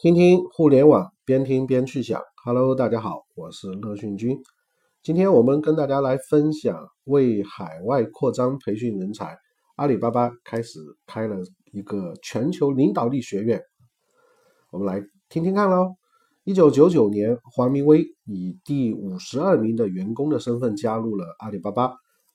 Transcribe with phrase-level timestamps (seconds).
[0.00, 2.22] 听听互联网，边听边去想。
[2.44, 4.40] Hello，大家好，我是乐讯君。
[5.02, 9.36] 今天我们跟大家来分享，为海外扩张培训人才，
[9.74, 11.38] 阿里巴巴开始开了
[11.72, 13.60] 一个全球领导力学院。
[14.70, 15.96] 我们来听听看喽。
[16.44, 21.92] 一九九九年，黄明威以第五十二名的员工的身份加入了阿里巴巴。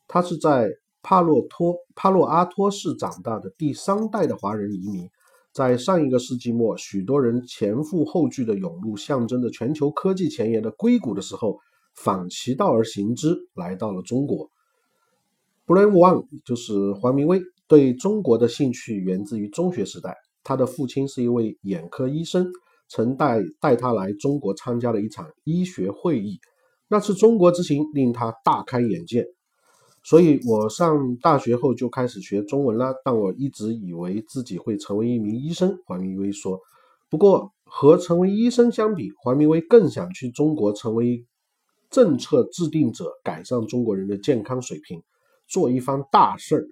[0.10, 0.70] 他是在
[1.02, 5.10] 帕洛托帕洛阿托市长大的第三代的华人移民。
[5.54, 11.60] 在上一个世纪末，许多人前赴后继的涌入象征着全球科技前沿的硅谷的时候，
[11.94, 14.50] 反其道而行之，来到了中国。
[15.68, 20.16] Brian Wang 就是黄明威，对中国的兴趣源自于中学时代。
[20.44, 22.48] 他的父亲是一位眼科医生，
[22.90, 26.40] 曾带带他来中国参加了一场医学会议。
[26.88, 29.26] 那次中国之行令他大开眼界。
[30.04, 35.80] 所以，我上大学后就开始学中文了，但我一直以为自己会成为一名医生。
[35.86, 36.60] 黄明威说
[37.10, 41.26] ：“不过，和成为医生相比，黄明威更想去中国成为
[41.90, 45.02] 政策制定者，改善中国人的健康水平，
[45.48, 46.68] 做一番大事儿。”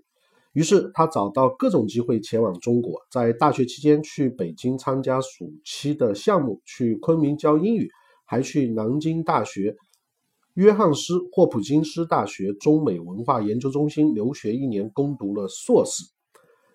[0.52, 3.00] 于是，他找到各种机会前往中国。
[3.09, 7.89] 在大学期间，去北京参加暑期的项目，去昆明教英语，
[8.25, 9.73] 还去南京大学。
[10.55, 16.03] 约翰斯霍普金斯大学中美文化研究中心留学一年，攻读了硕士。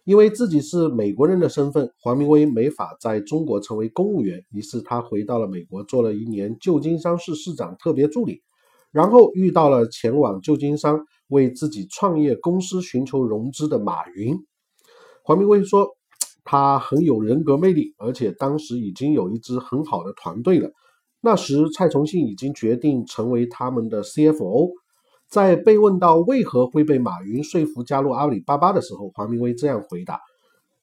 [0.05, 8.43] 因为自己是美国人的身份，黄明威没法在中国成为公务员，于是他回到了美国，做了一年旧金山市市长特别助理。
[8.93, 14.39] 然后遇到了前往旧金山为自己创业公司寻求融资的马云。
[15.23, 15.89] 黄明威说，
[16.45, 20.71] 他很有人格魅力，而且当时已经有一支很好的团队了。
[21.21, 24.71] 那时，蔡崇信已经决定成为他们的 CFO。
[25.29, 30.21] 在被问到为何会被马云说服加入阿里巴巴的时候，黄明威这样回答：“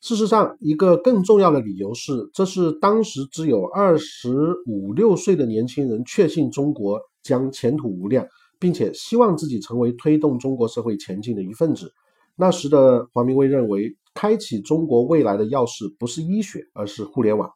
[0.02, 4.36] 事实上，一个更重要的理由是，这是当时只有二十
[4.68, 8.28] 五六岁的年轻人确信中国将前途无量，
[8.60, 11.94] 并且希望自己成为推动中国社会前进的一份子。
[12.36, 17.50] 那时的黄明威认为，开启中国未来的钥匙不是医学，而是互联网。”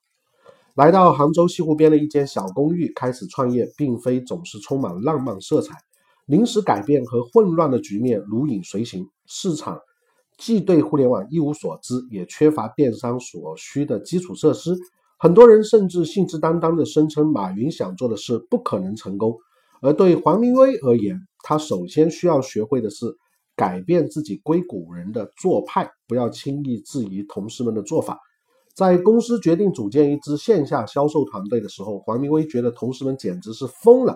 [0.77, 5.73] 来到杭州西湖边的一间小公寓，开始创业，并非总是充满浪漫色彩。
[6.27, 9.09] 临时改变和混乱的局面如影随形。
[9.25, 9.79] 市场
[10.37, 14.77] 既对互联网一无所知，也缺乏电商所需的基础设施。
[15.17, 19.35] 很多人甚至信誓旦旦地声称，马云想做的事不可能成功。
[19.81, 23.07] 而对黄明威而言，他首先需要学会的是
[23.55, 28.19] 改变自己硅谷人的做派，不要轻易质疑同事们的做法。
[28.77, 34.15] 在公司决定组建一支线下销售团队的时候，黄明威觉得同事们简直是疯了，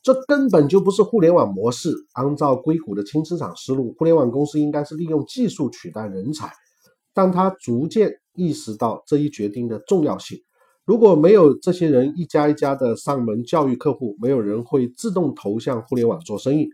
[0.00, 1.92] 这根本就不是互联网模式。
[2.12, 6.52] 按照硅谷的轻资产思路，互联网公司应该是利用技术取代人才。
[7.12, 10.38] 但他逐渐意识到这一决定的重要性。
[10.84, 16.68] 如果没有这些人一家一家的上门教育客户，没有人会自动投向互联网做生意。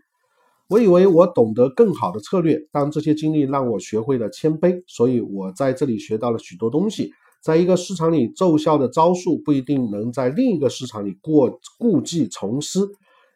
[0.69, 7.11] 我以为我懂得更好的策略，但这些经历让我学会了谦卑，所以我在这里学到了许多东西。
[7.43, 12.79] 在一个市场里奏效的招数不一定能在另一个市场里过故技重施。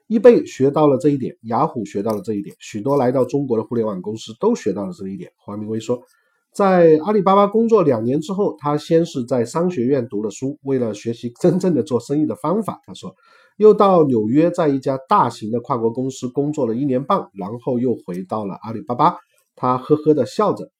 [0.07, 5.29] 易贝学到了这一点，雅虎学到了这一点，许多来到中国的互联网公司都学到了这一点。
[5.35, 5.99] 黄明威说，
[6.53, 13.13] 在阿里巴巴工作两年之后，他先是在商学院读了书，为了学习真正的做生意的方法，他说，
[13.57, 19.17] 又到纽约在一家大型的跨国公司工作了一年半，然后又回到了阿里巴巴。
[19.57, 20.71] 他呵呵地笑着。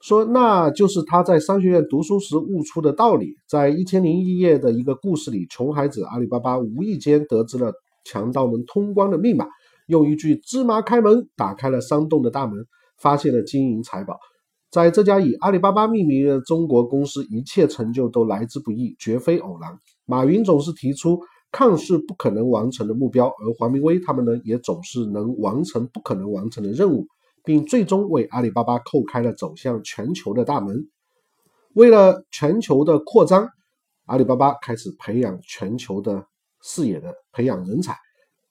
[0.00, 3.34] 说，那就是他在商学院读书时悟出的道理。
[3.48, 7.72] 在一千零一夜的一个故事里，穷孩子阿里巴巴无意间得知了
[8.04, 9.46] 强盗们通关的密码，
[9.88, 12.64] 用一句“芝麻开门”打开了山洞的大门，
[13.00, 14.16] 发现了金银财宝。
[14.70, 19.76] 在这家以阿里巴巴命名的中国公司，一切成就都来之不易，绝非偶然。
[20.06, 21.18] 马云总是提出
[21.50, 27.06] 看似不可能完成的目标，而黄明威他们呢，也总是能完成不可能完成的任务。
[27.48, 30.86] 并最终为阿里巴巴叩开了走向全球的大门。
[31.72, 33.48] 为了全球的扩张，
[34.04, 36.26] 阿里巴巴开始培养全球的
[36.62, 37.96] 视野的培养人才。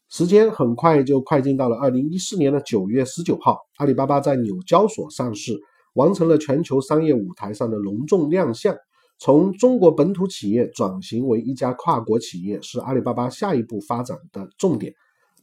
[0.10, 5.54] 时间很快就快进到了二零一四年的九月十九号，阿里巴巴在纽交所上市，
[5.94, 8.75] 完成了全球商业舞台上的隆重亮相。
[9.19, 14.92] 从中国本土企业转型为一家跨国企业，是阿里巴巴下一步发展的重点。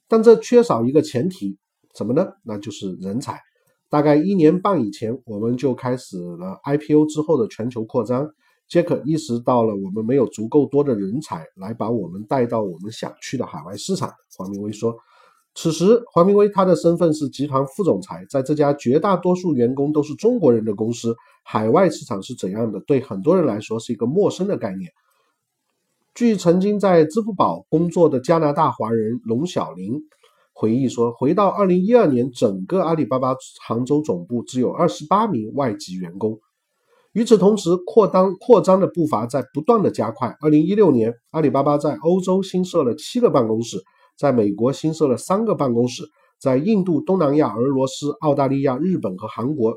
[0.08, 1.56] 但这缺少一个前提。
[1.96, 2.26] 什么呢？
[2.42, 3.40] 那就是人才。
[3.94, 8.28] 大概一年半以前，我们就开始了 IPO 之后的全球扩张。
[8.66, 14.12] 杰克意识到了我们没有足够多的人才来把我们带到我们想去的海外市场。
[14.36, 14.96] 黄明威说
[15.54, 21.14] ：“此时，黄明威他的身份是集团副总裁，在这家绝大多数员工都是中国人的公司，
[21.44, 22.80] 海外市场是怎样的？
[22.80, 24.90] 对很多人来说是一个陌生的概念。
[26.16, 30.02] 据曾经在支付宝工作的加拿大华人龙小林
[30.56, 33.34] 回忆说，回到二零一二年，整个阿里巴巴
[33.66, 36.38] 杭州总部只有二十八名外籍员工。
[37.12, 40.36] 与此同时，扩张扩张的步伐在不断的加快。
[40.40, 43.78] 二零一六年，阿里巴巴在欧洲新设了七个办公室，
[44.16, 46.04] 在美国新设了三个办公室，
[46.40, 49.76] 在印度、东南亚、俄罗斯、澳大利亚、日本和韩国。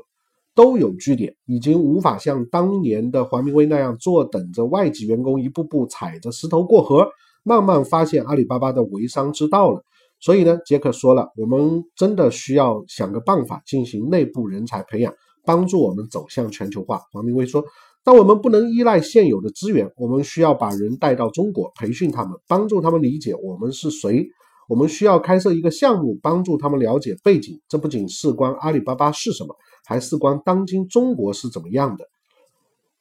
[0.54, 7.08] 都有据点，已经无法像当年的黄明威那样坐等着外籍员工一步步踩着石头过河，
[7.44, 9.84] 慢慢发现阿里巴巴的微商之道了。
[10.20, 17.00] 所以呢，杰克说了，我们真的需要想个办法进行内部人才培养，帮助我们走向全球化。
[17.12, 17.64] 黄明威说，
[18.04, 24.26] 但我们不能依赖现有的资源，我们需要把人带到中国，培训他们，帮助他们理解我们是谁。
[24.68, 27.58] 我们需要开设一个项目，帮助他们了解背景。
[27.68, 29.56] 这不仅事关阿里巴巴是什么。
[29.86, 32.04] 还事关当今中国是怎么样的？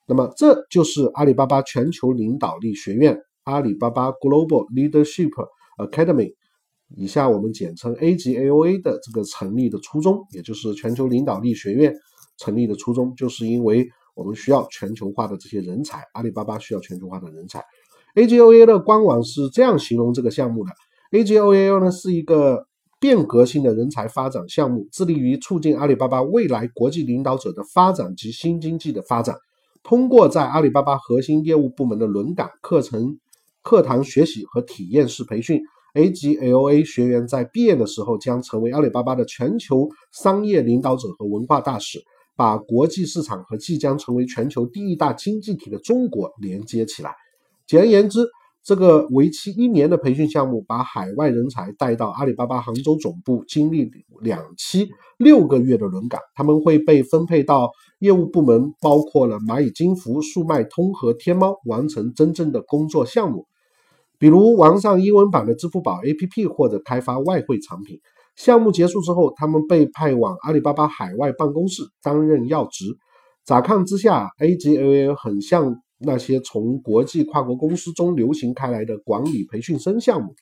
[0.07, 5.31] 那么，这就是阿里巴巴全球领导力学院（阿里巴巴 Global Leadership
[5.77, 6.33] Academy），
[6.95, 11.93] 以下我们简称 A 级 A O A 的这个成立的初衷，也就是全球领导力学院
[12.37, 17.63] 成立的初衷，就是因为我们需要全球化的这些人才，阿里巴巴需要全球化的人才。
[18.15, 20.71] A G O A 的官网是这样形容这个项目的
[21.11, 22.65] ：A G O A 呢是一个。
[22.99, 29.35] 变革性的人才发展项目，致力于促进阿里巴巴未来国际领导者的发展及新经济的发展。
[29.83, 33.19] 通过在阿里巴巴核心业务部门的轮岗课程、
[33.61, 35.61] 课堂学习和体验式培训
[35.97, 41.99] ，A 级 LA 学员在毕业的时候将成为阿里巴巴的全球商业领导者和文化大使，
[42.35, 47.15] 把国际市场和即将成为全球第一大经济体的中国连接起来。
[47.65, 48.27] 简而言之。
[48.63, 53.89] 这个为期一年的培训项目，把海外人才带到阿里巴巴杭州总部，经历
[54.19, 56.19] 两期六个月的轮岗。
[56.35, 63.45] 他们会被分配到业务部门，包括了蚂蚁金服、速卖通和天猫，完成真正的工作项目，
[64.19, 67.99] 比如完善英文版的支付宝 APP 或者开发外汇产品。
[68.35, 72.85] 项目结束之后，他们被派往阿里巴巴海外办公室担任要职。
[73.45, 75.75] 乍看之下，A G A A 很像。
[75.99, 80.35] 那些从国际跨国公司中流行开来的管理培训生项目，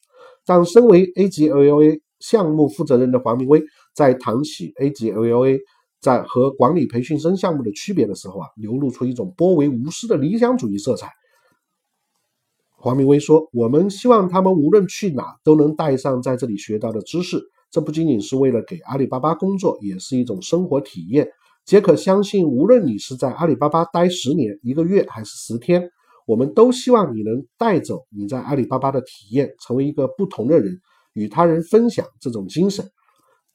[0.45, 3.63] 但身为 A 级 LLA 项目负责人的黄明威
[3.95, 5.57] 在谈起 A 级 LLA
[6.01, 11.10] 在和管理培训生项目的区别的时候啊，流露出一种颇为无私的理想主义色彩。
[12.85, 17.41] 黄明威说：“我们希望他们无论去哪都能带上在这里学到的知识，
[17.71, 21.27] 这不仅仅是为了给阿里巴巴工作，也是一种生活体验。”
[21.65, 25.89] 杰克相信，无论你是在阿里巴巴待十年、一个月还是十天，
[26.27, 30.79] 我们都希望你能带走你在阿里巴巴的体验，成为一个不同的人，
[31.13, 32.87] 与他人分享这种精神。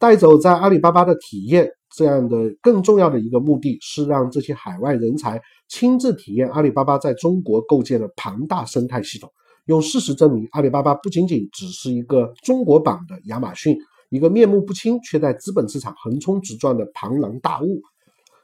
[0.01, 9.31] 带走在阿里巴巴的体验，这样的更重要的一个目的是让这些海外人才亲自体验阿里巴巴在中国构建的庞大生态系统，
[9.67, 13.77] 用事实证明，阿里巴巴不仅仅只是一个中国版的亚马逊，
[14.09, 17.81] 一个面目不清却在资本市场横冲直撞的庞然大物。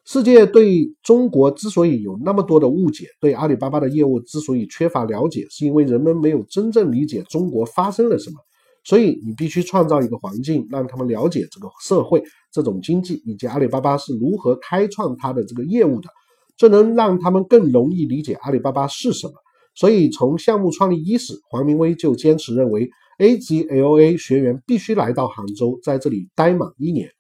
[0.05, 8.37] 世界对中国之所以有那么多的误解，对阿里巴巴的业务之所以缺乏了解，是因为人们没有真正理解中国发生了什么。
[8.87, 12.23] 所以你必须创造一个环境，让他们了解这个社会、
[12.53, 16.09] 这种经济以及阿里巴巴是如何开创它的这个业务的，
[16.57, 19.33] 这能让他们更容易理解阿里巴巴是什么。
[19.75, 22.89] 所以从项目创立伊始，黄明威就坚持认为
[23.19, 27.11] ，A 级 LA 学员必须来到杭州，在这里待满一年。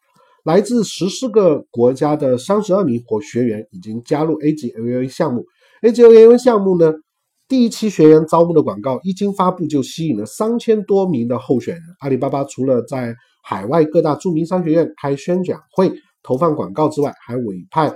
[0.44, 5.44] 来自十四个国家的三十二名活学员已经加入 A 级 LA 项目。
[5.82, 6.92] A 级 LA 项目呢，
[7.48, 11.84] 第一期学员招募的广告一经发布就吸引了三千多名的候选人。
[12.00, 15.92] 阿里巴巴除了在海外各大著名商学院开宣讲会、
[16.24, 17.92] 投放广告之外，还委派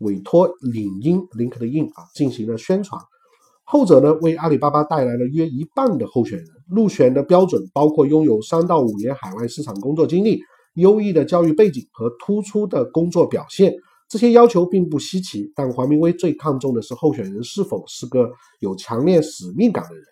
[0.00, 3.00] 委托领英 LinkedIn 啊进行了宣传。
[3.64, 6.46] 后者呢，为阿里巴巴带来了约一半的候选人。
[6.68, 10.38] 入选的标准包括拥有三到五年海外市场工作经历。
[10.74, 13.74] 优异的教育背景和突出的工作表现，
[14.12, 15.50] 这些要求并不稀奇。
[15.54, 20.04] 但黄明威最看重的是候选人是否是个有强烈使命感的人。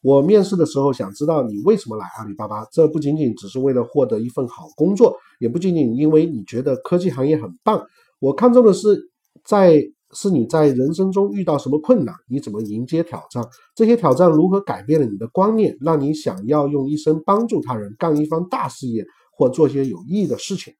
[0.00, 7.80] 我面试的时候想知道你为什么来阿里巴巴，这不仅仅只是为了获得一份好工作，也不仅仅因为你觉得科技行业很棒。
[8.18, 9.08] 我看重的是，
[9.44, 9.80] 在
[10.12, 13.44] 是你在人生中遇到什么困难，你怎么迎接挑战，
[13.76, 19.06] 这些挑战如何改变了你的观念，让你想要用一生帮助他人，干一番大事业。
[19.40, 20.74] 或做些有意义的事情，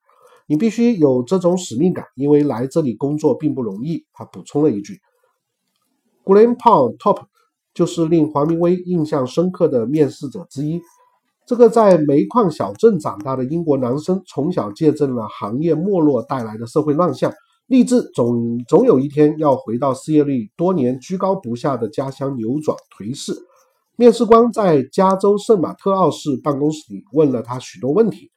[0.49, 4.03] 你必须有这种使命感，因为来这里工作并不容易。
[4.11, 4.99] 他补充了一句
[6.23, 7.21] g l e n p o n Top
[7.71, 10.81] 就是令黄明威印象深刻的面试者之一。
[11.45, 17.31] 这个在煤矿小镇长大的英国男生，从小见证了行业没落带来的社会乱象，
[17.67, 23.33] 立志总总有一天要回到失业率多年居高不下的家乡，扭转颓势。
[23.95, 28.31] 面试官在加州圣马特奥市办公室里问了他许多问题，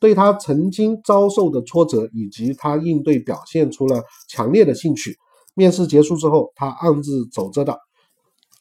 [0.00, 5.16] 对他曾经遭受的挫折以及他应对表现出了强烈的兴趣。
[5.54, 7.78] 面试结束之后，他暗自走着的。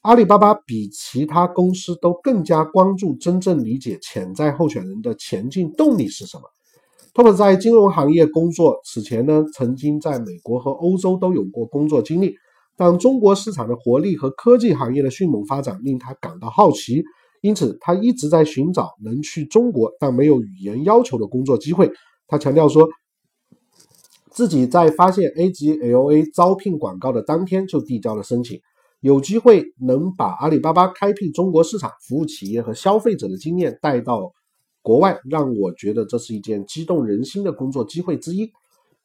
[0.02, 6.44] 阿里巴巴比其他公司都更加关注真正理解潜在候选人的前进动力是什么。
[7.14, 12.36] Top 在金融行业工作，此前呢曾经在美国和欧洲都有过工作经历，
[12.78, 17.04] 但中国市场的活力和科技行业的迅猛发展令他感到好奇，
[17.42, 21.92] 因此他一直在寻找能去中国但没有语言要求的工作机会。
[22.28, 22.88] 他强调说，
[24.32, 28.60] 自己在发现 A 级 LA 招聘广告的当天就递交了申请。
[29.00, 34.34] 有机会能把阿里巴巴开辟中国市场、服务企业和消费者的经验带到
[34.82, 38.50] 国外，让我觉得这是一件激动人心的工作机会之一。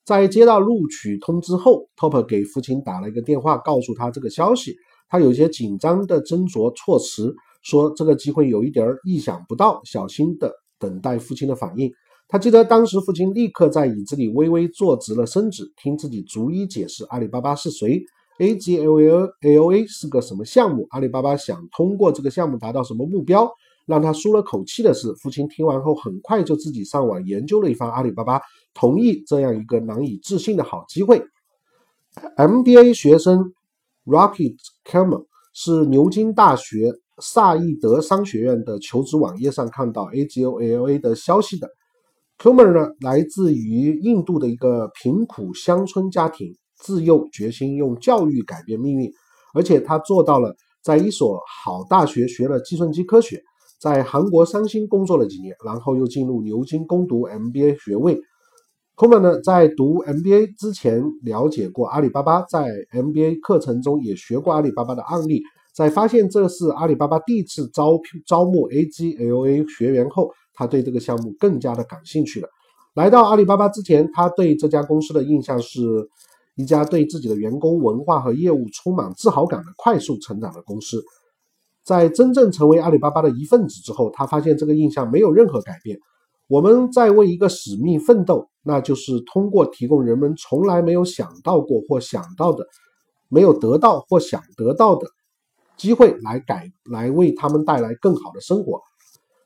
[0.05, 4.75] 在接到录取通知后，Top 给父亲打了一个电话，告诉他这个消息。
[5.09, 11.91] 他有些紧张的斟酌措辞，说这个机会有一点意想不到，小心的等待父亲的反应。
[12.29, 18.03] 他记得当时父亲立刻在椅子里微微坐直了身子，听自己逐一解释阿里巴巴是谁。
[18.39, 20.87] A G L A L A 是个什么项目？
[20.91, 23.51] 阿里巴巴想通过这个项目达到什么目标？
[23.85, 28.41] 让他舒了口气的是，父亲听完后很快就自己上网研究了一番阿里巴巴，
[28.73, 31.23] 同意这样一个难以置信的好机会。
[32.37, 33.53] M B A 学生
[34.07, 36.93] Rocky Kelman 是牛津大学
[37.23, 41.71] 萨义德商学院的求职网页上看到 A G L A L A 的消息的。
[42.39, 46.55] Kelman 呢，来自于印度的一个贫苦乡村家庭。
[46.85, 49.09] 自幼决心用教育改变命运，
[49.55, 50.53] 而且他做到了，
[50.83, 53.41] 在一所好大学学了计算机科学，
[53.81, 58.17] 在韩国三星工作了几年，然后又进入牛津攻读 MBA 学位。
[58.97, 65.41] k o m a n 呢，在读 MBA 之前了解过阿里巴巴，在 MBA 课程中也学过阿里巴巴的案例，
[65.73, 72.49] 在发现这是阿里巴巴第一次招聘招募 AGLA 学员后，他对这个项目更加的感兴趣了。
[72.95, 76.09] 来到阿里巴巴之前，他对这家公司的印象是。
[76.55, 81.03] 一家对自己的员工文化和业务充满自豪感的快速成长的公司，
[81.83, 85.99] 在真正成为阿里巴巴的一份子之后，他发现这个印象没有任何改变。
[86.49, 92.67] 我们在为一个使命奋斗，那就是通过提供人们从来没有想到过或想到的、
[93.31, 95.07] 没有得到或想得到的
[95.77, 98.81] 机会，来改来为他们带来更好的生活。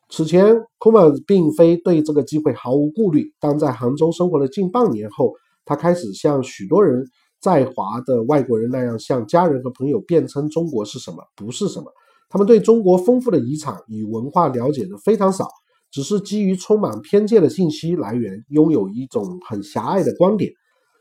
[0.08, 5.32] 此前，Kuma 并非对这个机会毫无顾虑，当在杭州生活了近半年后。
[5.64, 7.04] 他开始像许多人
[7.40, 11.86] 在华的外国人那样，向家人和朋友辩称中国是什么，不是什么。
[12.28, 15.48] 他们对中国丰富的遗产与文化了解的非常少，
[15.90, 20.52] 只是基于充满偏见的信息来源，拥有一种很狭隘的观点。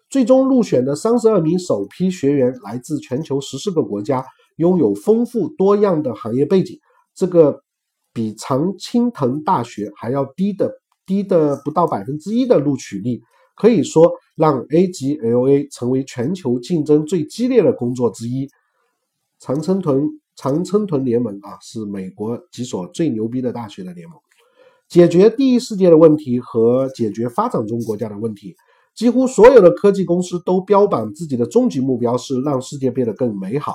[0.10, 6.80] 最终入选的三十二名首批学员来自全球十四个国家，拥有丰富多样的行业背景。
[7.14, 7.62] 这个
[8.14, 10.74] 比常青藤大学还要低的
[11.06, 13.22] 低的不到百分之一的录取率。
[13.56, 18.50] 可以说，让 A 级 LA 成为全球竞争最激烈的工作之一。
[19.40, 24.20] 常春藤常春藤联盟啊，是美国几所最牛逼的大学的联盟，
[24.90, 28.58] 解决第一世界的问题和解决发展中国家的问题。
[28.94, 33.74] 几乎所有的科技公司都标榜自己的终极目标是让世界变得更美好。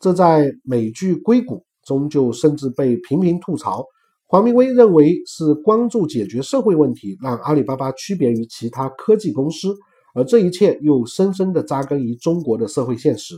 [0.00, 3.84] 这在美剧《硅谷》中就甚至被频频吐槽。
[4.26, 9.76] 黄明威认为是关注解决社会问题，让阿里巴巴区别于其他科技公司，
[10.14, 13.34] 而这一切又深深地扎根于中国的社会现实。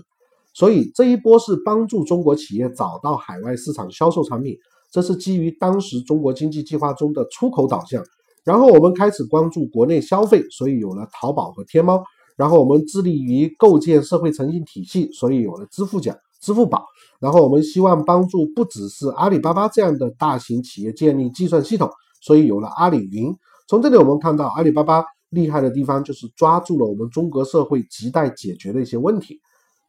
[0.55, 4.55] 所以这一波是帮助中国企业找到海外市场销售产品，
[4.93, 8.05] 这是基于当时中国经济计划中的出口导向。
[8.45, 12.05] 然后我们开始关注国内消费，所以有了淘宝和天猫。
[12.37, 16.85] 然后我们致力于构建社会诚信体系，所以有了支付奖、支付宝。
[17.21, 21.89] 然后我们希望帮助不只是阿里巴巴这样的大型企业建立计算系统，
[22.21, 23.35] 所以有了阿里云。
[23.69, 29.41] 从这里我们看到，阿里巴巴厉害的地方就是抓住了我们中国社会亟待解决的一些问题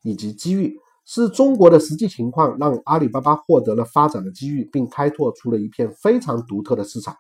[0.04, 0.74] 以及机遇，
[1.06, 7.16] 是中国的实际情况让阿里巴巴获得了发展的机遇，并开拓出了一片非常独特的市场。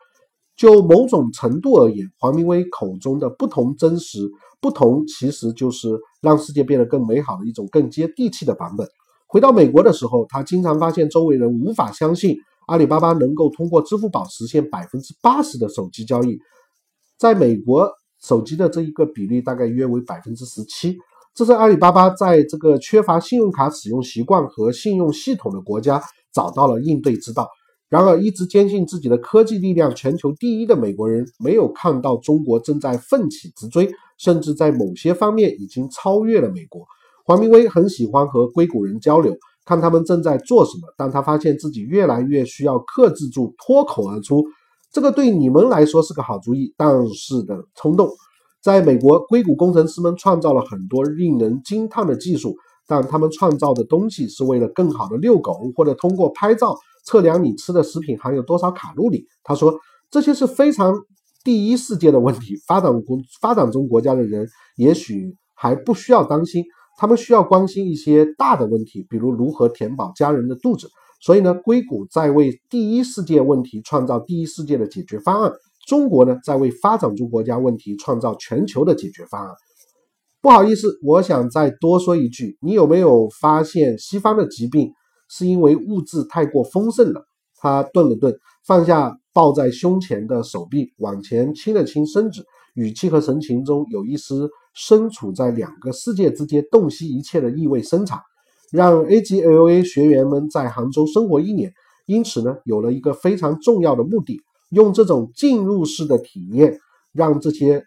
[0.55, 4.29] 就某种程度而言，黄明威口中的不同真实，
[4.61, 8.87] 不同其实就是让世界变得更美好的一种更接地气的版本。
[9.33, 12.37] 回到美国的时候，他经常发现周围人无法相信
[12.67, 16.37] 阿里巴巴能够通过支付宝实现百分之八十的手机交易。
[17.17, 20.95] 在美国，手机的这一个比例大概约为百分之十七，
[21.33, 25.99] 这是阿里巴巴在这个缺乏信用卡使用习惯和信用系统的国家
[26.31, 27.49] 找到了应对之道。
[27.89, 36.85] 然而，一直坚信自己的科技力量全球第一的美国人，没有看到中国正在奋起直追，甚至在某些方面已经超越了美国。
[37.25, 39.33] 黄明威很喜欢和硅谷人交流，
[39.65, 40.87] 看他们正在做什么。
[40.97, 44.43] 但他发现自己越来越需要克制住脱口而出。
[44.91, 48.09] 这个对你们来说是个好主意，但是的冲动。
[48.61, 52.55] 在美国，硅谷工程师们创造了很多令人惊叹的技术，
[52.87, 59.25] 但他们创造的东西是为了更好的遛狗，或者通过拍照测量你吃的食品含有多少卡路里。
[59.43, 59.73] 他说，
[60.11, 60.93] 这些是非常
[61.43, 62.55] 第一世界的问题。
[62.67, 66.63] 发展国发展中国家的人也许还不需要担心，
[66.97, 70.89] 他们需要关心一些大的问题，比如如何填饱家人的肚子。
[71.21, 75.51] 所以呢，硅谷在为第一世界问题创造第一世界的解决方案。
[75.87, 79.49] 中国呢，在为发展中国家问题创造全球的解决方案。
[80.41, 84.91] 不好意思，我想再多说一句，你有没有发现西方的疾病
[85.29, 87.25] 是因为物质太过丰盛了？
[87.55, 88.35] 他顿了顿，
[88.67, 98.19] 放下抱在胸前的手臂，往前倾了倾身子，语气和神情中有一丝身处在两个世界之间，洞悉一切的意味深长。
[98.71, 101.71] 让 AGLA 学员们在杭州生活一年，
[102.07, 106.79] 因此呢，有了一个非常重要的目的：用这种进入式的体验，
[107.11, 107.83] 让这些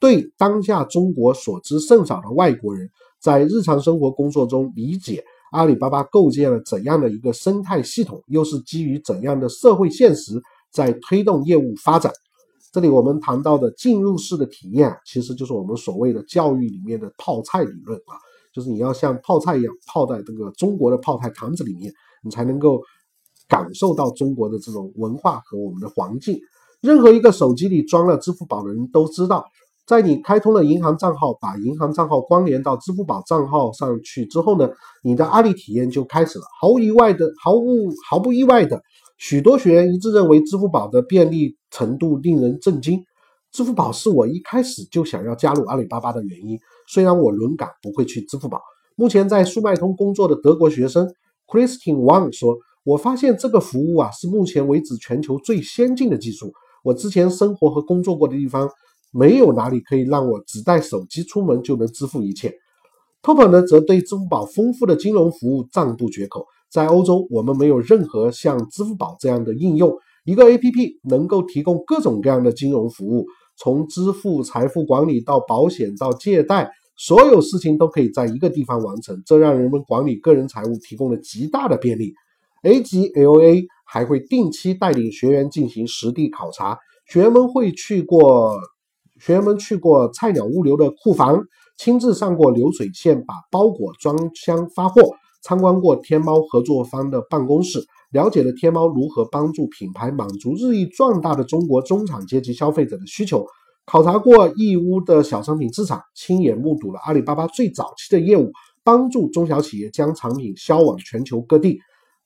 [0.00, 5.22] 对当下中国所知甚少的外国人，在日常生活工作中理解
[5.52, 10.32] 阿里巴巴构建了怎样的一个生态系统，又是基于怎样的社会现实
[10.72, 12.12] 在推动业务发展。
[12.72, 18.14] 这里我们谈到的进入式的体验，其实就是我们所谓的教育里面的泡菜理论啊。
[18.52, 21.92] 就是你要像泡菜一样泡在这个中国的泡菜坛子里面，
[22.24, 22.80] 你才能够
[23.46, 26.38] 感受到中国的这种文化和我们的环境。
[26.80, 29.44] 任何一个手机里装了支付宝的人都知道，
[29.86, 34.68] 在你开通了银行账号，把银行账号关联到支付宝账号上去之后呢，
[35.02, 36.44] 你的阿里体验就开始了。
[36.60, 38.82] 毫无意外的，毫无毫不意外的，
[39.18, 43.04] 许多学员一致认为支付宝的便利程度令人震惊。
[43.50, 46.56] 支付宝是我一开始就想要加入阿里巴巴的原因。
[46.86, 48.60] 虽然我轮岗不会去支付宝，
[48.94, 51.08] 目前在速卖通工作的德国学生
[51.48, 56.52] Christine Wang 说：“我发现这个服务啊是目前为止全球最先进的技术。
[56.84, 58.70] 我之前生活和工作过的地方，
[59.12, 62.54] 没有哪里可以让我只带手机出门就能支付一切。”
[63.20, 66.46] Top 呢则对支付宝丰富的金融服务赞不绝口。
[66.70, 73.26] 在欧洲，我们没有任何像支付宝这样的应用，一个 APP 能够提供各种各样的金融服务，
[73.56, 76.70] 从支付、财富管理到保险到借贷。
[77.00, 82.12] 所有事情都可以在一个地方完成，这让人们管理个人财务提供了极大的便利。
[82.64, 86.76] AGLA 还会定期带领学员进行实地考察，
[87.06, 88.58] 学员们会去过，
[89.20, 91.40] 学员们去过菜鸟物流的库房，
[91.78, 95.14] 亲自上过流水线把包裹装箱发货，
[95.48, 103.46] 参观过天猫合作方的办公室，了解了天猫如何帮助品牌满足日益壮大的中国中产阶级消费者的需求。
[103.86, 108.52] 考察过义乌的小商品市场，亲眼目睹了阿里巴巴最早期的业务，
[108.84, 111.78] 帮助中小企业将产品销往全球各地。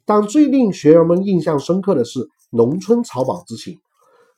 [0.05, 3.79] 但最令学员们印象深刻的是农村淘宝之行。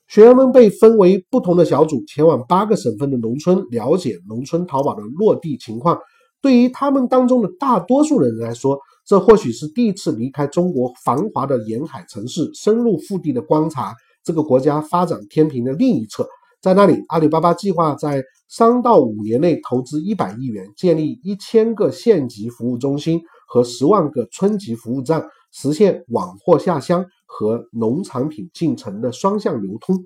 [0.09, 5.99] 学员们被分为不同的小组，前往八个省份的农村，了解农村淘宝的落地情况。
[6.44, 16.28] 对于他们当中的大多数人来说，这或许是第一次离开中国繁华的沿海城市，深入腹地的观察这个国家发展天平的另一侧。
[16.61, 29.96] 在那里，阿里巴巴计划在三到五年内投资一百亿元，建立一千个县级服务中心和十万个村级服务站，实现网货下乡和农产品进城的双向流通。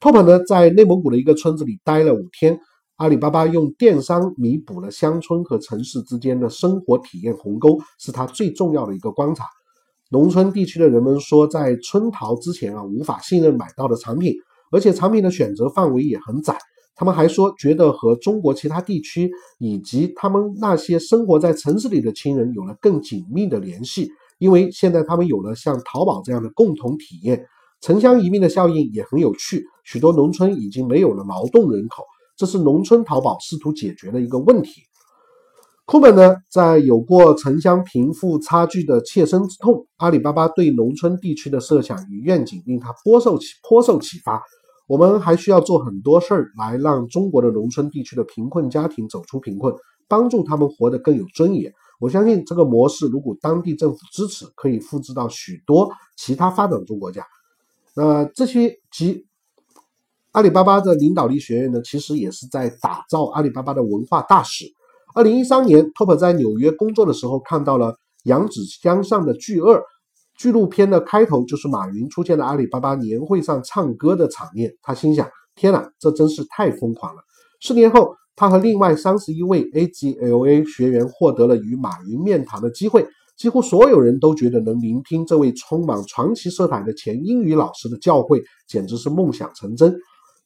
[0.00, 2.58] Top 呢，在内蒙古的一个村子里待了五天。
[3.00, 9.46] 阿里巴巴用电商弥补了乡村和城市之间的生活体验鸿沟，是他最重要的一个观察。
[10.10, 14.34] 农村地区的人们说，在春淘之前啊，无法信任买到的产品。
[14.70, 16.58] 而且产品的选择范围也很窄。
[16.94, 27.46] 他们还说，觉得和中国其他地区以及他们那些生活在城市里的亲人有了更紧密的联系，因为现在他们有了像淘宝这样的共同体验。
[27.80, 32.04] 城乡移民的效应也很有趣，许多农村已经没有了劳动人口，
[32.40, 34.80] 这是农村淘宝试图解决的一个问题。
[35.84, 44.42] 库本呢，在有过城乡贫富差距的切身之痛，阿里巴巴对农村地区的设想与愿景令他颇受启颇受启发。
[44.86, 49.74] 我们还需要做很多事儿来让中国的农村地区的贫困家庭走出贫困，
[50.08, 51.70] 帮助他们活得更有尊严。
[52.00, 57.22] 我相信这个模式，如果当地政府支持，可以复制到许多其他发展中国家。
[57.94, 59.26] 那这些及
[60.32, 64.64] 阿里巴巴的领导力学院呢，其实也是在打造阿里巴巴的文化大使。
[65.12, 69.82] 二零一三年，Top 在纽约工作的时候，看到了扬子江上的巨鳄。
[70.38, 74.72] 纪录片的开头就是马云出现在阿里巴巴年会上唱歌的场面。
[74.82, 77.20] 他心想：天哪，这真是太疯狂了！
[77.60, 83.04] 四年后，他和另外三十一位 AGLA 学员获得了与马云面谈的机会。
[83.36, 89.92] 几乎所有人都觉得能聆听这位充满传奇色彩的前英语老师的教诲，简直是梦想成真。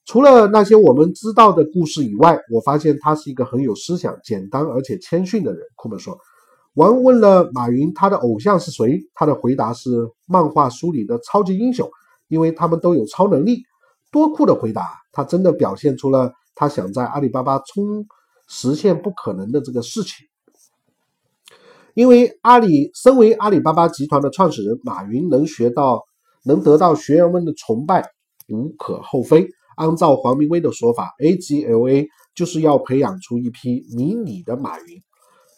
[0.05, 5.63] 除了那些我们知道的故事以外，我发现他是一个很有思想、简单而且谦逊的人。
[5.77, 6.19] 库本说。
[6.75, 11.89] 王问了马云他的偶像是谁，他的回答是漫画书里的超级英雄，
[12.27, 13.63] 因为他们都有超能力。
[14.11, 14.85] 多酷的回答！
[15.13, 18.05] 他真的表现出了他想在阿里巴巴冲
[18.49, 20.27] 实现不可能的这个事情。
[21.95, 26.03] 因为阿里身为阿里巴巴集团的创始人，马云能学到
[26.45, 28.05] 能得到学员们的崇拜，
[28.49, 29.49] 无可厚非。
[29.77, 35.03] 按照黄明威的说法，AGLA 就是要培养出一批迷你的马云。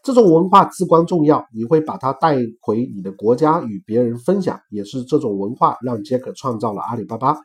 [0.02, 7.36] 这种文化至关重要，你会把它带回你的国家与别人分享，也是这种文化让杰克创造了阿里巴巴。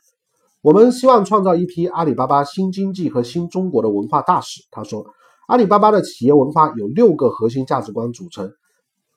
[0.61, 4.61] 我们希望创造一批阿里巴巴新经济和新中国的文化大使。
[4.69, 5.03] 他说，
[5.47, 8.51] 阿里巴巴的企业文化有六个核心价值观组成，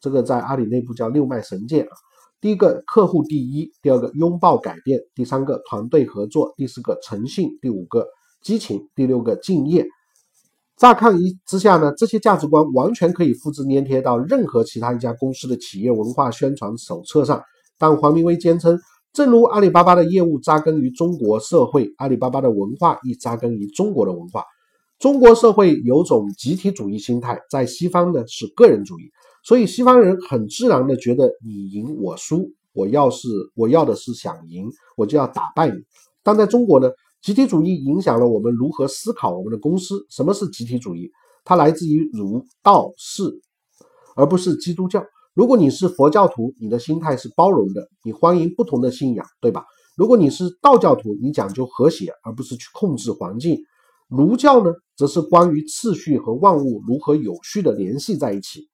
[0.01, 1.93] 这个在阿里内部叫六脉神剑啊。
[2.45, 8.07] 第一个，客户第一；第二个，拥抱改变；第三个，团队合作；第四个，诚信；第五个，
[8.43, 9.87] 激情；第六个，敬业。
[10.77, 17.43] 乍看一之下呢，这些价值观完全可以复制粘贴到任何其他一家公司的企业文化宣传手册上。
[17.79, 18.79] 但黄明威坚称。
[19.15, 24.45] 正如阿里巴巴的业务扎根于中国社会，阿里巴巴的文化亦扎根于中国的文化。
[24.99, 29.05] 中国社会有种集体主义心态，在西方呢是个人主义，
[29.45, 35.75] 所以西方人很自然的觉得你赢我输，我要是我要的是想赢，我就要打败你。
[36.23, 40.07] 但在中国呢，集体主义影响了我们如何思考我们的公司。
[40.09, 41.11] 什么是集体主义？
[41.45, 43.23] 它来自于儒道释，
[44.17, 45.05] 而不是基督教。
[45.35, 49.67] 如果你是佛教徒，你的心态是包容的，你欢迎不同的信仰，对吧？
[49.95, 53.59] 如果你是道教徒，你讲究和谐，而不是去控制环境。
[54.09, 58.67] 儒教呢，则是关于次序和万物如何有序的联系在一起。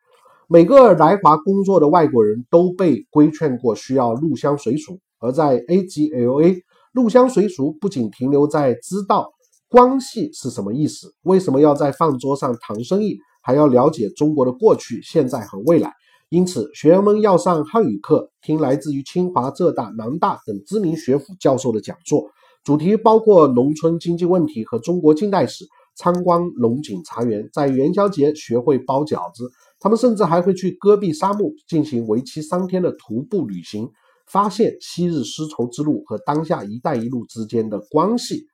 [0.52, 6.60] 每个来华工作的外国人都被规劝过需要入乡随俗，而在 AGLA，
[6.92, 9.30] 入乡随俗不仅停留在知道
[9.68, 15.92] 关系是什么意思，为什么要在饭桌上谈生意，还要了解中国的过去、现在和未来。
[16.30, 22.24] 因此，学员们要上汉语课，听来自于清华、浙大、南大等知名学府教授的讲座，
[22.64, 25.64] 主题包括农村经济问题和中国近代史。
[25.96, 29.50] 参观龙井茶园，在元宵节学会包饺子。
[29.80, 33.88] 他们甚至还会去戈壁沙漠进行为期三天的徒步旅行，
[34.26, 38.46] 发现昔日丝绸之路和当下“一带一路”之间的关系。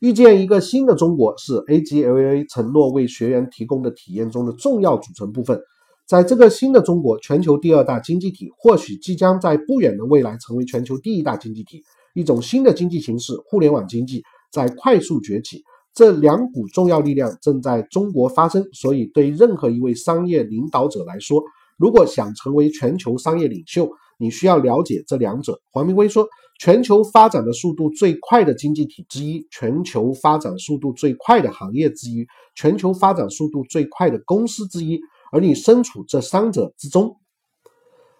[0.00, 5.60] 遇见一个新的中国是 AGLA 承诺为学员提供的体验中的重要组成部分。
[6.06, 11.84] 在这个新的中国，全球第二大经济体或许即将在不远的未来成为全球第一大经济体。
[12.14, 15.62] 一种新的经济形式——互联网经济，在快速崛起。
[15.94, 18.64] 这两股重要力量正在中国发生。
[18.72, 21.42] 所以，对任何一位商业领导者来说，
[21.76, 25.60] 如果想成为全球商业领袖，你需要了解这两者。
[25.70, 26.28] 黄明威说
[26.60, 35.00] ：“全球发展的速度最快的经济体之一，全球发展速度最快的行业之一，全球发展速度最快的公司之一。”
[35.32, 37.16] 而你身处这三者之中。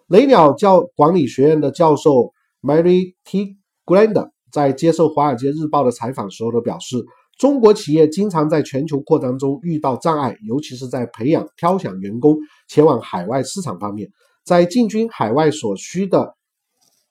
[0.07, 2.31] 雷鸟教管理学院的教授
[2.61, 3.57] Mary T.
[3.85, 6.97] Grand 在接受《华尔街日报》的采访时候都表示，
[7.41, 14.11] 中国企业经常在全球扩张中遇到障碍，尤其是在培养、挑选员工前往海外市场方面，
[14.45, 16.35] 在进军海外所需的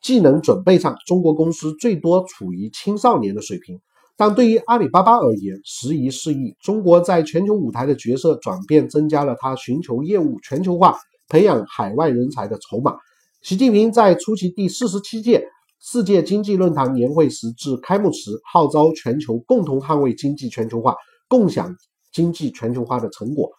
[0.00, 3.80] 技能准备上，中国公司最多处于青少年的水平。
[4.16, 10.96] 但对于阿里巴巴而言，时移世易，中国在全球舞台的角色转变，增加了他寻求业务全球化、
[11.28, 12.94] 培养海外人才的筹码。
[13.42, 15.44] 习近平在出席第四十七届
[15.82, 20.94] 世界经济论坛年会时致开幕词，号召全球共同捍卫经济全球化，
[21.26, 21.74] 共享
[22.12, 23.50] 经济全球化的成果。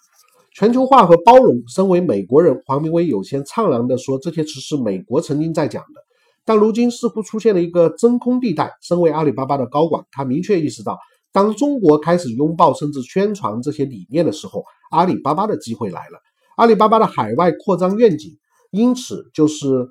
[0.53, 6.01] 全球化和包容，身为美国人，黄明威有些怅然地说：“这些词是美国曾经在讲的。”
[6.45, 8.71] 但如今似乎出现了一个真空地带。
[8.83, 10.99] 身为阿里巴巴的高管，他明确意识到，
[11.31, 16.19] 当中国开始拥抱甚至宣传这些理念的时候，阿里巴巴的机会来了。
[16.57, 18.37] 阿里巴巴的海外扩张愿景，
[18.69, 19.87] 因此就是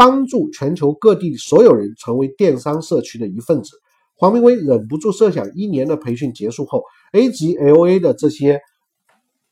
[0.00, 3.72] 帮助全球各地所有人成为电商社区的一份子。
[4.16, 6.82] 黄明威忍不住设想，一年的培训结束后
[7.12, 8.62] ，A 级 LA 的这些。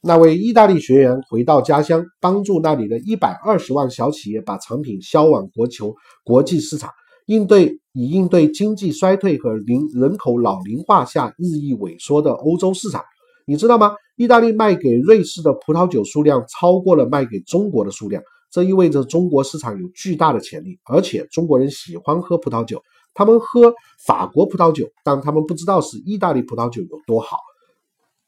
[0.00, 6.90] 那位意大利学员回到家乡，帮助那里的一百二十万小企业把产品销往国球国际市场，
[7.26, 13.02] 应对以应对经济衰退和零人口老龄化下日益萎缩的欧洲市场。
[13.46, 13.94] 你知道吗？
[14.16, 20.78] 意大利卖给瑞士的葡萄酒数量超过了卖给中国的数量，这意味着中国市场有巨大的潜力。
[20.84, 22.82] 而且中国人喜欢喝葡萄酒，
[23.14, 23.72] 他们喝
[24.06, 27.38] 法国葡萄酒，但他们不知道是意大利葡萄酒有多好。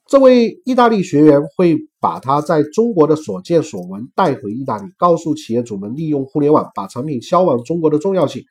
[0.06, 8.42] 这位意大利学员会把他在中国的所见所闻带回意大利，告诉企业主们利用互联网把产品销往中国的重要性。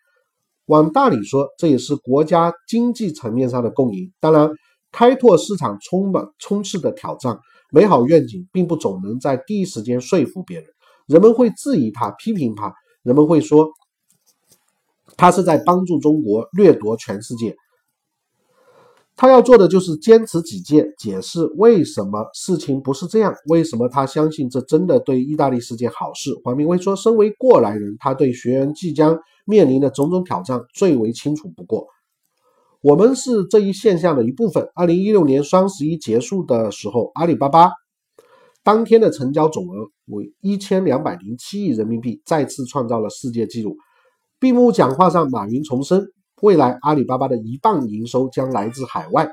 [0.67, 4.13] 往大里说，这也是国家经济层面上的共赢。
[4.21, 4.49] 当然，
[4.91, 7.37] 开拓市场充满充斥的挑战，
[7.71, 10.67] 美好愿景并不总能在第一时间说服别人。
[11.09, 13.67] 人们会质疑他，批评他，人们会说
[15.17, 17.55] 他是在帮助中国掠夺全世界。
[19.15, 26.31] 他要做的就是坚持己见，解释为什么事情不是这样，为什么他相信这真的对意大利是件好事。
[26.43, 31.87] 黄明威说：“身为过来人，他对学员即将面临的种种挑战最为清楚不过。
[32.81, 34.69] 我们是这一现象的一部分。
[34.73, 37.71] 二零一六年双十一结束的时候，阿里巴巴
[38.63, 43.77] 当天的成交总额为一千两百零七亿人民币，再次创造了世界纪录。
[44.39, 46.05] 闭幕讲话上，马云重申。”
[46.41, 49.29] 未来阿里巴巴的一半营收将来自海外。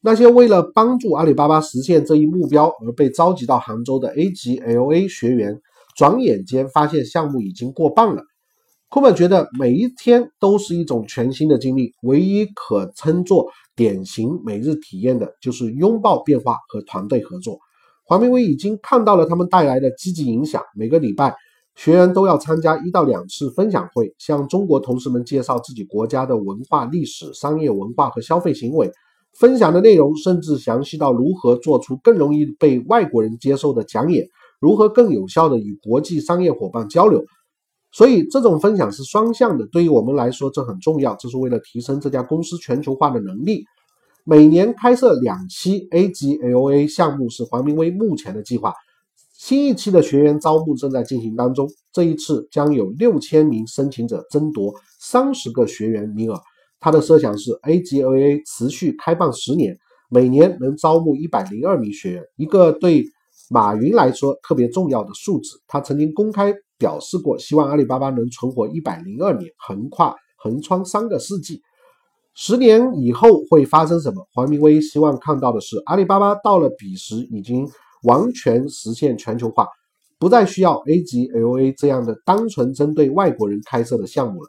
[0.00, 5.60] 那些为了帮助阿里巴巴实现这一目标而被召集到杭州的 A 级 LA 学员，
[5.96, 8.24] 转眼间发现项目已经过半了。
[8.88, 13.46] 库本觉得每一天都是一种全新的经历，唯一可称作
[13.76, 17.60] 典型每日体验的就是拥抱变化和团队合作。
[18.12, 21.34] 黄明威已经看到了他们带来的积极影响，每个礼拜。
[21.74, 28.92] 学员都要参加一到两次分享会，向中国同事们介绍自己国家的文化、历史、商业文化和消费行为。
[29.32, 34.28] 分享的内容甚至详细到如何做出更容易被外国人接受的讲演，
[34.60, 37.24] 如何更有效的与国际商业伙伴交流。
[37.92, 39.66] 所以，这种分享是双向的。
[39.72, 43.64] 对于我们来说，这很重要，这是为了提升这家公司全球化的能力。
[44.24, 48.72] 每年开设两期 A 级 LOA 项目是黄明威目前的计划。
[49.32, 56.40] 新一期的学员招募正在进行当中，这一次将有六千名申请者争夺三十个学员名额。
[56.78, 59.76] 他的设想是 A 级 A A 持续开办十年，
[60.08, 63.04] 每年能招募一百零二名学员，一个对
[63.50, 65.60] 马云来说特别重要的数字。
[65.66, 71.60] 他曾经公开表示过，希望阿里巴巴能存活一百零二年，横跨横穿三个世纪。
[72.34, 74.26] 十年以后会发生什么？
[74.32, 77.68] 黄明威希望看到的是，阿里巴巴到了彼时已经。
[78.04, 79.68] 完全实现全球化，
[80.18, 84.48] 不再需要 A 级 LA 这样的单纯针对外国人开设的项目了。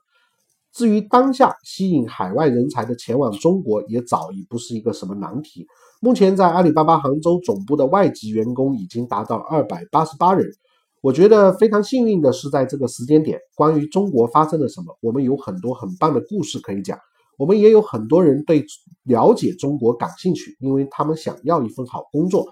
[0.73, 5.67] 至于当下吸引海外人才的前往中国，也早已不是一个什么难题。
[6.01, 10.49] 目前在阿里巴巴杭州总部的外籍员工已经达到二百八十八人。
[11.01, 16.97] 我觉得非常幸运的是，在这个时间点，关于中国发生了什么，我们有很多很棒的故事可以讲。
[17.37, 18.65] 我们也有很多人对
[19.03, 22.45] 了解中国感兴趣，因为他们想要一份好工作。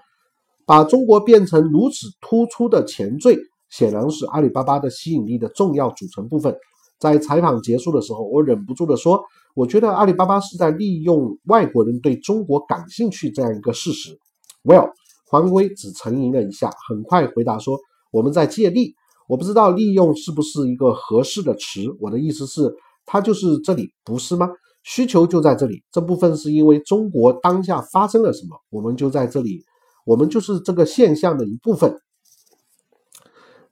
[0.64, 3.36] 把中国变成如此突出的前缀，
[3.68, 6.56] 显然是阿里巴巴的吸引力的重要组成部分。
[7.00, 9.20] 在采访结束的时候，我忍不住地说
[9.56, 14.16] ：“我觉得阿里巴巴是在利用外国人对中国感兴趣这样一个事实。”
[14.62, 14.90] Well，
[15.26, 17.76] 黄威只沉吟了一下，很快回答说
[18.12, 18.94] ：“我们在借力。
[19.28, 21.80] 我不知道利用是不是一个合适的词。
[22.00, 22.72] 我的意思是，
[23.04, 24.48] 它就是这里，不是吗？
[24.82, 25.82] 需求就在这里。
[25.90, 29.64] 这部分是因为中国当下发生了什么，我们就在这里。”
[30.04, 31.96] 我们就是这个现象的一部分。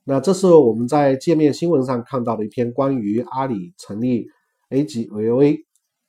[0.04, 4.28] 那这是我们在界面新闻上看到的一篇关于阿里成立
[4.68, 5.56] A 级 VOA，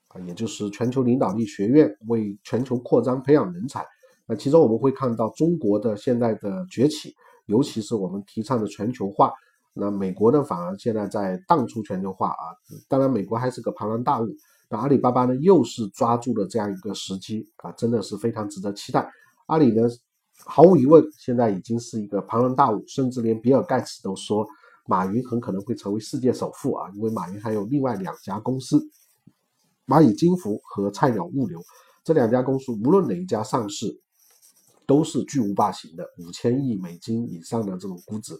[0.10, 3.84] 啊，也就是全球领导力学院，为全球扩张培养人才。
[4.28, 7.16] 那其中我们会看到中国的现在的崛起，
[7.48, 9.34] 尤其是我们提倡的全球化。
[9.74, 12.46] 那美国呢，反而现在在淡出全球化啊。
[12.88, 14.28] 当然，美国还是个庞然大物。
[14.72, 19.08] 那阿里巴巴呢，又是抓住了这样一个时机啊，真的是非常值得期待。
[19.48, 19.88] 阿里呢？
[20.44, 24.48] 毫无疑问，现在已经是一个庞然大物，甚至连比尔盖茨都说，
[24.88, 26.90] 马云很可能会成为世界首富啊！
[26.96, 28.82] 因为马云还有另外两家公司，
[29.86, 31.62] 蚂蚁金服和菜鸟物流
[32.04, 34.02] 这两家公司，无论哪一家上市，
[34.88, 38.34] 都是巨无霸型的，五千亿美金以上的这种估值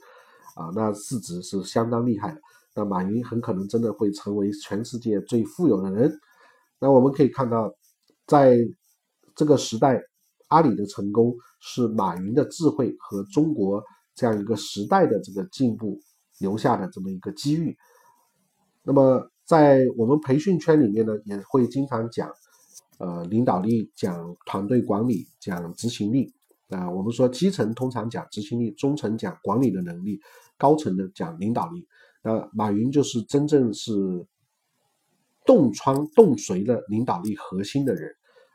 [0.56, 2.42] 啊，那市值是相当厉害的。
[2.76, 6.12] 那马云很可能真的会成为全世界最富有的人。
[6.80, 7.74] 那我们可以看到，
[8.28, 8.58] 在
[9.36, 10.02] 这个时代。
[10.52, 13.82] 阿里的成功是马云的智慧和中国
[14.14, 15.98] 这样一个时代的这个进步
[16.40, 17.74] 留下的这么一个机遇。
[18.84, 22.30] 那么在我们培训圈里面呢，也会经常讲，
[23.00, 26.34] 呃，领导力，讲团队管理，讲执行力。
[26.68, 30.20] 啊，我们说基层通常讲执行力，中层讲管理的能力，
[30.58, 31.88] 高层的讲领导力。
[32.24, 33.92] 那马云就是真正是
[35.46, 38.10] 洞穿洞髓的领导力核心的人。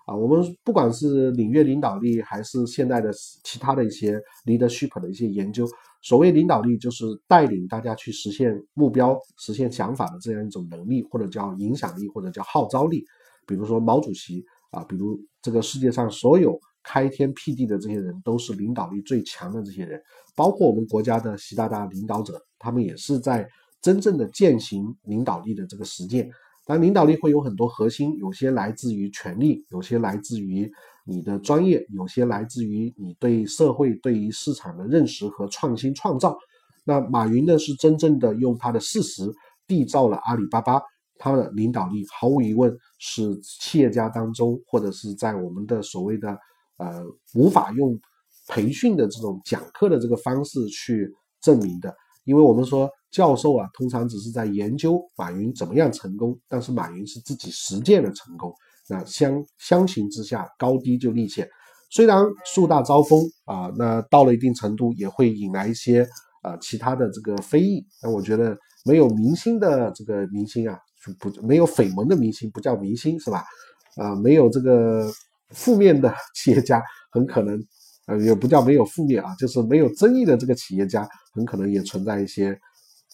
[0.06, 5.66] 啊，我们不管是领域领导力，还是现在的其他的一些 leadership 的一些研究，
[6.00, 13.04] 所谓领导力就是带领大家去实现目标、实现想法的这样一种能力，或者叫影响力，或者叫号召力。
[13.48, 20.00] 比如说毛主席啊，比如这个世界上所有开天辟地的这些人，都是领导力最强的这些人，
[20.36, 23.46] 包括我们国家的习大大领导者，他们也是在
[23.82, 26.30] 真正的践行领导力的这个实践。
[26.64, 30.70] 但领导力会有很多核心，有些来自于权力，有些来自于
[31.04, 36.36] 你的专业，有些来自于你对社会、对于市场的认识和创新创造。
[36.84, 39.22] 那马云呢，是真正的用他的事实
[39.66, 40.80] 缔造了阿里巴巴。
[41.18, 46.36] 他的领导力毫无疑问是企业家当中，或者是在我们的所谓的
[46.78, 47.02] 呃
[47.34, 47.98] 无法用
[48.48, 51.10] 培训的这种讲课的这个方式去
[51.40, 58.52] 证明的，因为我们说教授啊，通常只是在研究马云怎么样成功，但是马云是自己实践的成功。
[58.88, 61.48] 那相相形之下，高低就立现。
[61.90, 66.06] 虽然树大招风啊，那到了一定程度也会引来一些
[66.42, 67.84] 啊其他的这个非议。
[68.02, 70.78] 那我觉得没有明星的这个明星啊。
[71.06, 73.44] 就不没有绯闻的明星不叫明星是吧？
[73.94, 75.08] 啊，没有这个
[75.50, 77.62] 负面的企业家，很可能
[78.06, 82.58] 呃也不叫没有负面啊，就是没有争议的这个企业家，很可能也存在一些，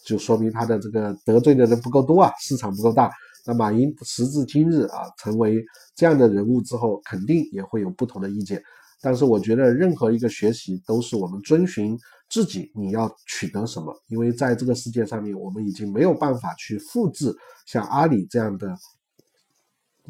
[0.07, 3.11] 就说明他的这个得罪的人不够多啊，市场不够大。
[3.45, 5.65] 那马云时至今日啊，成为
[5.97, 8.63] 这样的人物之后，肯定也会有不同的意见。
[9.01, 11.99] 但是我觉得任何一个学习都是我们遵循。
[12.31, 13.95] 自己你要取得什么？
[14.09, 17.31] 因为在这个世界上面，我们已经没有办法去复制
[17.67, 18.75] 像阿里这样的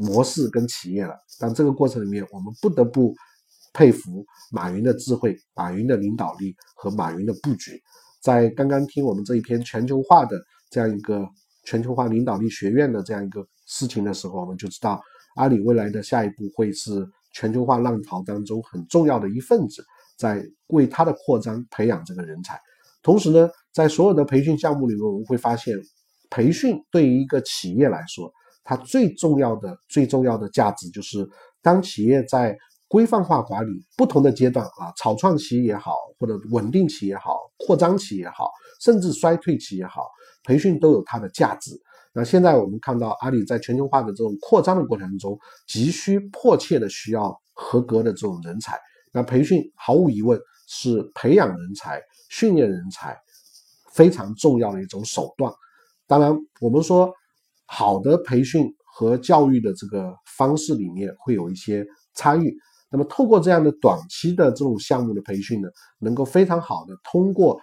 [0.03, 1.15] 模式跟企业了。
[1.39, 3.15] 但这个过程里面，我们不得不
[3.73, 7.81] 佩服马云的智慧、马云的领导力和马云的布局。
[8.21, 11.27] 在刚刚听我们这一篇全球化的这样一个
[11.65, 15.01] 全球化领导力学院的这样一个事情的时候，我们就知道
[15.37, 16.91] 阿里未来的下一步会是
[17.33, 19.85] 全球化浪潮当中很重要的一份子。
[20.19, 22.57] 在为它的扩张培养这个人才，
[23.03, 25.77] 同时呢，在所有的培训项目里面，我们会发现，
[26.31, 28.33] 培训对于一个企业来说，
[28.65, 31.29] 它最重要的、最重要的价值就是，
[31.61, 32.57] 当企业在
[32.89, 40.07] 规范化管理不同的阶段啊，草创期也好，或者稳定期也好，扩张期也好，甚至衰退期也好，
[40.45, 41.71] 培训都有它的价值。
[42.13, 48.79] 那现在我们看到阿里在全球化的这种扩张的过程中，急需迫切的需要合格的这种人才。
[49.11, 53.17] 那培训毫无疑问是培养人才、训练人才
[53.95, 55.51] 非常重要的一种手段。
[56.07, 57.11] 当然，我们说
[57.67, 62.53] 好的培训和教育的这个方式里面会有一些差异。
[62.91, 67.61] 那么，透过这样的短期的这种项目的培训呢，能够非常好的通过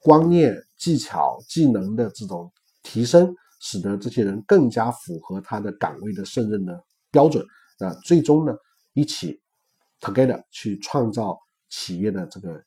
[0.00, 2.50] 观念、技巧、技能的这种
[2.82, 7.44] 提升，使得这些人更加符合他的岗位的胜任的标准。
[7.78, 8.52] 那最终呢，
[8.94, 9.38] 一起。
[10.04, 12.60] Together 去创造企业的这个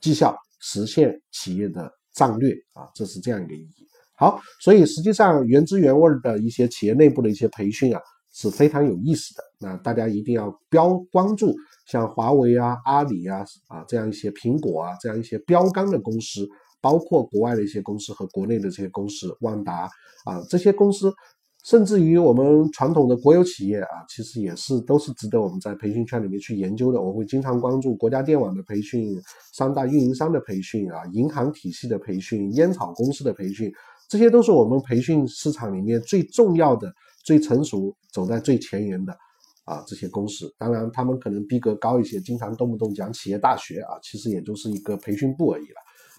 [0.00, 3.86] 绩效，实现企业的战略啊，这是这样一个意义。
[4.20, 7.98] 好，所以实际上原汁原味的一些企业内部的一些培训啊，
[8.34, 9.42] 是非常有意思的。
[9.58, 11.54] 那大家一定要标关注，
[11.86, 16.46] 像华为啊、阿里啊啊这样一些苹果啊这样一些标杆的公司，
[16.82, 19.88] 包括国外的一些公司和国内的这些公司，万达
[20.26, 21.10] 啊这些公司。
[21.62, 26.98] 甚至于我们传统的国有企业啊，其实也是都是值得我们在培训圈里面去研究的。
[26.98, 29.14] 我会经常关注国家电网的培训、
[29.52, 33.70] 三大运营商的培训啊、银行体系的培训、烟草公司的培训，
[34.10, 36.92] 这些都是我们培训市场里面最重要的、
[37.24, 39.16] 最成熟、走在最前沿的
[39.64, 40.54] 啊这些公司。
[40.58, 45.76] 当然，他们可能逼格高一些，经常动不动讲企业大学啊，其实也就是一个培训部而已了。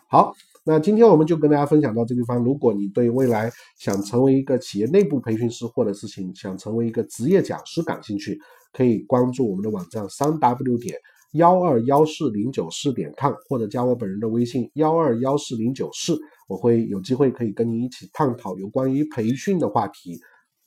[0.08, 0.34] 好。
[0.64, 2.38] 那今天我们就跟大家分享到这地方。
[2.38, 8.40] 如果你对未来想成为一个企业内部培训师，或者是想想成为一个职业讲师感兴趣，
[8.72, 10.96] 可以关注我们的网站三 w 点
[11.34, 20.20] 幺二幺四零九四点 com，或者加我本人的微信幺二幺四零九四，我会有机会可以跟您一起探讨有关于培训的话题。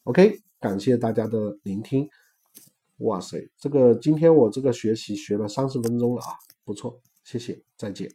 [0.04, 2.08] OK，感谢大家的聆听。
[2.98, 6.28] 哇塞，这个今天我这个学习学了三十分钟了啊，
[6.64, 8.08] 不错，谢谢，再见。